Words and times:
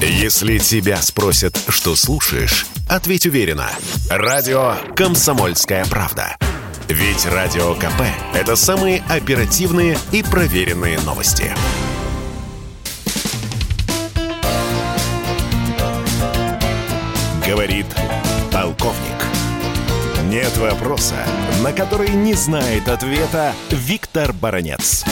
Если 0.00 0.58
тебя 0.58 1.00
спросят, 1.00 1.58
что 1.68 1.96
слушаешь, 1.96 2.66
ответь 2.86 3.24
уверенно. 3.26 3.70
Радио 4.10 4.74
«Комсомольская 4.94 5.86
правда». 5.86 6.36
Ведь 6.88 7.24
Радио 7.24 7.74
КП– 7.74 8.02
это 8.34 8.56
самые 8.56 9.02
оперативные 9.08 9.98
и 10.12 10.22
проверенные 10.22 11.00
новости. 11.00 11.50
Говорит 17.46 17.86
полковник. 18.52 19.16
Нет 20.24 20.54
вопроса, 20.58 21.16
на 21.62 21.72
который 21.72 22.10
не 22.10 22.34
знает 22.34 22.88
ответа 22.88 23.54
Виктор 23.70 24.34
Баранец. 24.34 25.04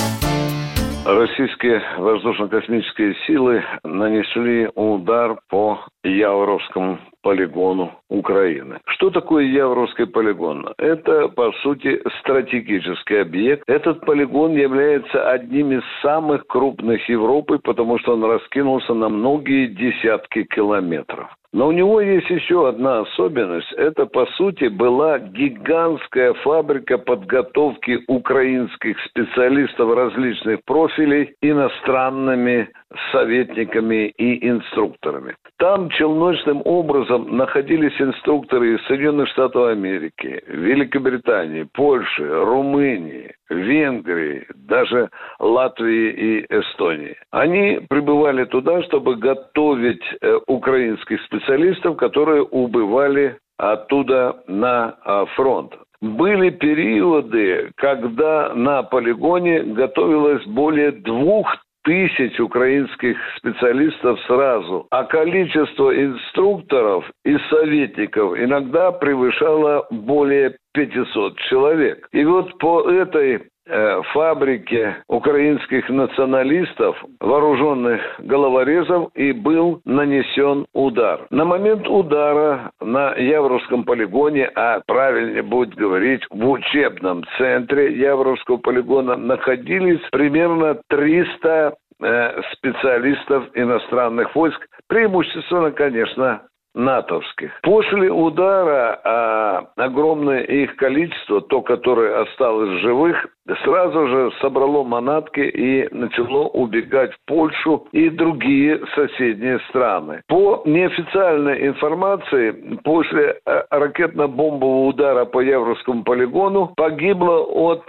Российские 1.04 1.82
воздушно-космические 1.98 3.14
силы 3.26 3.62
нанесли 3.84 4.70
удар 4.74 5.38
по 5.50 5.78
Яворовскому 6.02 6.98
полигону 7.24 7.90
Украины. 8.10 8.78
Что 8.86 9.10
такое 9.10 9.44
Яворовский 9.44 10.06
полигон? 10.06 10.68
Это, 10.78 11.28
по 11.28 11.50
сути, 11.62 12.00
стратегический 12.20 13.16
объект. 13.16 13.64
Этот 13.66 14.04
полигон 14.04 14.52
является 14.52 15.30
одним 15.30 15.72
из 15.72 15.82
самых 16.02 16.46
крупных 16.46 17.08
Европы, 17.08 17.58
потому 17.58 17.98
что 17.98 18.12
он 18.12 18.24
раскинулся 18.24 18.92
на 18.92 19.08
многие 19.08 19.66
десятки 19.66 20.44
километров. 20.44 21.34
Но 21.54 21.68
у 21.68 21.72
него 21.72 22.00
есть 22.00 22.28
еще 22.30 22.68
одна 22.68 23.02
особенность. 23.02 23.72
Это, 23.74 24.06
по 24.06 24.26
сути, 24.36 24.64
была 24.64 25.20
гигантская 25.20 26.34
фабрика 26.42 26.98
подготовки 26.98 28.00
украинских 28.08 28.98
специалистов 29.04 29.94
различных 29.94 30.64
профилей 30.64 31.36
иностранными 31.40 32.68
советниками 33.12 34.08
и 34.18 34.48
инструкторами. 34.48 35.36
Там 35.58 35.90
челночным 35.90 36.60
образом 36.64 37.13
находились 37.18 38.00
инструкторы 38.00 38.74
из 38.74 38.86
Соединенных 38.86 39.28
Штатов 39.28 39.68
Америки, 39.68 40.42
Великобритании, 40.46 41.68
Польши, 41.72 42.26
Румынии, 42.26 43.34
Венгрии, 43.50 44.46
даже 44.54 45.10
Латвии 45.38 46.10
и 46.10 46.46
Эстонии. 46.48 47.16
Они 47.30 47.80
прибывали 47.88 48.44
туда, 48.44 48.82
чтобы 48.84 49.16
готовить 49.16 50.04
э, 50.20 50.38
украинских 50.46 51.20
специалистов, 51.22 51.96
которые 51.96 52.42
убывали 52.42 53.38
оттуда 53.56 54.42
на 54.46 54.96
а, 55.04 55.26
фронт. 55.36 55.72
Были 56.00 56.50
периоды, 56.50 57.70
когда 57.76 58.52
на 58.54 58.82
полигоне 58.82 59.62
готовилось 59.62 60.44
более 60.46 60.92
двух 60.92 61.46
тысяч 61.84 62.40
украинских 62.40 63.16
специалистов 63.36 64.18
сразу, 64.26 64.86
а 64.90 65.04
количество 65.04 65.94
инструкторов 65.94 67.04
и 67.24 67.36
советников 67.50 68.38
иногда 68.38 68.90
превышало 68.90 69.86
более 69.90 70.56
500 70.72 71.38
человек. 71.50 72.08
И 72.12 72.24
вот 72.24 72.58
по 72.58 72.90
этой 72.90 73.44
фабрике 73.66 74.96
украинских 75.08 75.88
националистов, 75.88 77.02
вооруженных 77.20 78.00
головорезов, 78.18 79.10
и 79.14 79.32
был 79.32 79.80
нанесен 79.84 80.66
удар. 80.72 81.26
На 81.30 81.44
момент 81.44 81.88
удара 81.88 82.72
на 82.80 83.14
Явровском 83.14 83.84
полигоне, 83.84 84.50
а 84.54 84.80
правильнее 84.86 85.42
будет 85.42 85.74
говорить, 85.74 86.22
в 86.30 86.48
учебном 86.48 87.24
центре 87.38 87.96
Явровского 87.96 88.58
полигона 88.58 89.16
находились 89.16 90.00
примерно 90.12 90.78
300 90.88 91.74
э, 92.02 92.42
специалистов 92.52 93.44
иностранных 93.54 94.34
войск, 94.34 94.60
преимущественно, 94.88 95.70
конечно, 95.70 96.42
натовских. 96.74 97.52
После 97.62 98.10
удара 98.10 99.00
а, 99.04 99.68
огромное 99.76 100.40
их 100.40 100.76
количество, 100.76 101.40
то, 101.40 101.62
которое 101.62 102.22
осталось 102.22 102.80
живых, 102.80 103.28
сразу 103.62 104.06
же 104.06 104.32
собрало 104.40 104.84
манатки 104.84 105.40
и 105.40 105.88
начало 105.94 106.48
убегать 106.48 107.12
в 107.12 107.18
Польшу 107.26 107.86
и 107.92 108.08
другие 108.08 108.80
соседние 108.94 109.58
страны. 109.68 110.22
По 110.28 110.62
неофициальной 110.64 111.66
информации, 111.66 112.78
после 112.84 113.40
э, 113.46 113.62
ракетно-бомбового 113.70 114.88
удара 114.88 115.24
по 115.24 115.40
Евровскому 115.40 116.04
полигону 116.04 116.72
погибло 116.76 117.40
от 117.40 117.82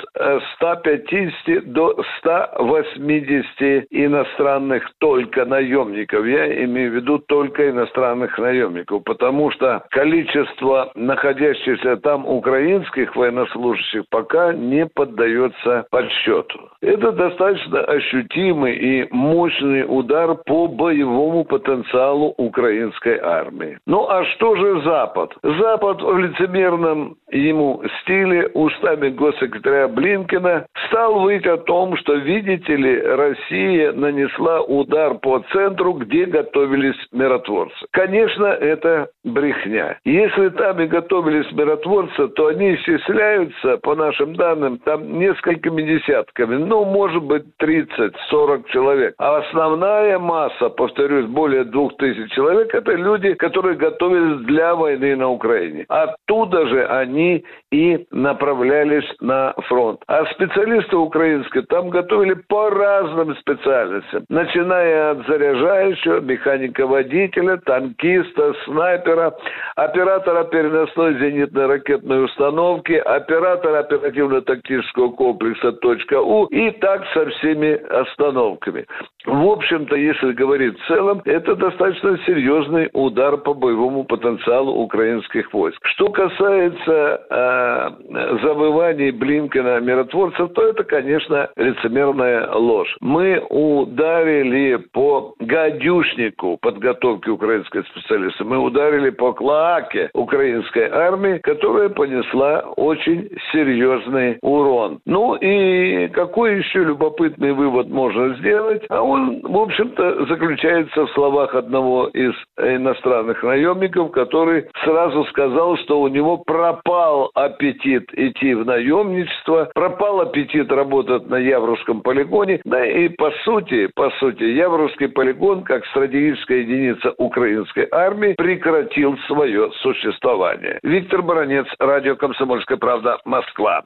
150 0.55 1.47
э, 1.47 1.61
до 1.61 2.03
180 2.19 3.87
иностранных 3.91 4.89
только 4.99 5.45
наемников. 5.45 6.25
Я 6.25 6.65
имею 6.65 6.91
в 6.91 6.95
виду 6.95 7.19
только 7.19 7.69
иностранных 7.69 8.37
наемников, 8.37 9.03
потому 9.03 9.51
что 9.51 9.83
количество 9.91 10.91
находящихся 10.95 11.97
там 11.97 12.25
украинских 12.25 13.15
военнослужащих 13.15 14.03
пока 14.09 14.53
не 14.53 14.85
поддается 14.87 15.44
поддается 15.45 15.85
подсчету. 15.89 16.69
Это 16.81 17.11
достаточно 17.11 17.81
ощутимый 17.81 18.75
и 18.75 19.07
мощный 19.11 19.85
удар 19.87 20.35
по 20.45 20.67
боевому 20.67 21.43
потенциалу 21.45 22.33
украинской 22.37 23.17
армии. 23.19 23.77
Ну 23.85 24.07
а 24.07 24.23
что 24.25 24.55
же 24.55 24.81
Запад? 24.81 25.33
Запад 25.43 26.01
в 26.01 26.17
лицемерном 26.17 27.15
ему 27.31 27.81
стиле 28.01 28.49
устами 28.53 29.09
госсекретаря 29.09 29.87
Блинкина 29.87 30.65
стал 30.87 31.21
выть 31.21 31.45
о 31.47 31.57
том, 31.57 31.97
что, 31.97 32.15
видите 32.15 32.75
ли, 32.75 33.01
Россия 33.01 33.91
нанесла 33.91 34.61
удар 34.61 35.15
по 35.15 35.43
центру, 35.51 35.93
где 35.93 36.25
готовились 36.25 36.95
миротворцы. 37.11 37.75
Конечно, 37.91 38.45
это 38.45 39.07
брехня. 39.23 39.97
Если 40.05 40.49
там 40.49 40.79
и 40.81 40.87
готовились 40.87 41.51
миротворцы, 41.51 42.27
то 42.29 42.47
они 42.47 42.75
исчисляются, 42.75 43.77
по 43.77 43.95
нашим 43.95 44.35
данным, 44.35 44.77
там 44.79 45.19
не 45.19 45.33
несколькими 45.35 45.81
десятками, 45.81 46.55
ну, 46.55 46.85
может 46.85 47.23
быть, 47.23 47.43
30-40 47.61 48.69
человек. 48.69 49.15
А 49.17 49.37
основная 49.37 50.19
масса, 50.19 50.69
повторюсь, 50.69 51.25
более 51.27 51.63
двух 51.65 51.95
тысяч 51.97 52.31
человек, 52.31 52.73
это 52.73 52.93
люди, 52.93 53.33
которые 53.33 53.75
готовились 53.75 54.45
для 54.45 54.75
войны 54.75 55.15
на 55.15 55.29
Украине. 55.29 55.85
Оттуда 55.89 56.67
же 56.67 56.85
они 56.85 57.43
и 57.71 58.05
направлялись 58.11 59.05
на 59.21 59.53
фронт. 59.67 60.01
А 60.07 60.25
специалисты 60.33 60.95
украинские 60.95 61.63
там 61.63 61.89
готовили 61.89 62.33
по 62.47 62.69
разным 62.69 63.35
специальностям, 63.37 64.25
начиная 64.29 65.11
от 65.11 65.27
заряжающего, 65.27 66.21
механика-водителя, 66.21 67.57
танкиста, 67.57 68.53
снайпера, 68.65 69.33
оператора 69.75 70.45
переносной 70.45 71.15
зенитной 71.15 71.67
ракетной 71.67 72.25
установки, 72.25 72.93
оператора 72.93 73.79
оперативно-тактического 73.79 75.09
комплекса 75.25 75.73
.у 76.21 76.45
и 76.45 76.71
так 76.71 77.03
со 77.13 77.25
всеми 77.25 77.73
остановками. 77.73 78.85
В 79.25 79.47
общем-то, 79.47 79.95
если 79.95 80.33
говорить 80.33 80.77
в 80.79 80.87
целом, 80.87 81.21
это 81.25 81.55
достаточно 81.55 82.17
серьезный 82.25 82.89
удар 82.93 83.37
по 83.37 83.53
боевому 83.55 84.03
потенциалу 84.03 84.73
украинских 84.73 85.51
войск. 85.51 85.79
Что 85.83 86.09
касается 86.09 87.21
э, 87.29 88.37
завываний 88.43 89.11
Блинкина 89.11 89.79
миротворцев, 89.79 90.53
то 90.53 90.61
это, 90.61 90.83
конечно, 90.83 91.49
лицемерная 91.55 92.51
ложь. 92.53 92.95
Мы 93.01 93.39
ударили 93.49 94.75
по 94.93 95.33
гадюшнику 95.39 96.57
подготовки 96.61 97.29
украинской 97.29 97.83
специалистов. 97.85 98.45
Мы 98.45 98.59
ударили 98.59 99.09
по 99.09 99.33
клоаке 99.33 100.11
украинской 100.13 100.87
армии, 100.87 101.39
которая 101.39 101.89
понесла 101.89 102.59
очень 102.75 103.29
серьезный 103.51 104.37
урон. 104.43 104.99
Ну 105.15 105.35
и 105.35 106.09
какой 106.09 106.57
еще 106.57 106.83
любопытный 106.83 107.53
вывод 107.53 107.87
можно 107.87 108.35
сделать? 108.35 108.83
А 108.89 109.01
он, 109.01 109.39
в 109.43 109.57
общем-то, 109.57 110.25
заключается 110.25 111.05
в 111.05 111.11
словах 111.11 111.55
одного 111.55 112.07
из 112.07 112.33
иностранных 112.57 113.41
наемников, 113.41 114.11
который 114.11 114.65
сразу 114.83 115.23
сказал, 115.29 115.77
что 115.77 116.01
у 116.01 116.09
него 116.09 116.39
пропал 116.39 117.31
аппетит 117.33 118.09
идти 118.11 118.55
в 118.55 118.65
наемничество, 118.65 119.69
пропал 119.73 120.19
аппетит 120.19 120.69
работать 120.69 121.29
на 121.29 121.37
Явровском 121.37 122.01
полигоне, 122.01 122.59
да 122.65 122.85
и 122.85 123.07
по 123.07 123.31
сути, 123.45 123.87
по 123.95 124.09
сути, 124.19 124.43
Явровский 124.43 125.07
полигон, 125.07 125.63
как 125.63 125.85
стратегическая 125.85 126.59
единица 126.59 127.13
украинской 127.17 127.87
армии, 127.89 128.33
прекратил 128.33 129.17
свое 129.27 129.71
существование. 129.81 130.77
Виктор 130.83 131.21
Баранец, 131.21 131.67
Радио 131.79 132.17
«Комсомольская 132.17 132.77
правда», 132.77 133.17
Москва. 133.23 133.85